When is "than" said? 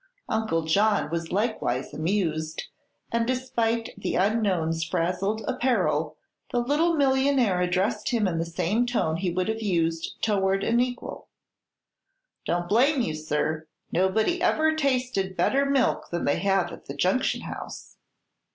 16.09-16.25